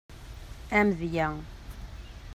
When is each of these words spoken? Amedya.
Amedya. 0.79 1.29